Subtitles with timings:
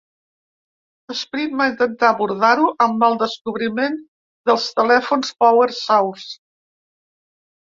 [1.19, 4.01] Sprint va intentar abordar-ho amb el descobriment
[4.51, 6.35] dels telèfons PowerSource.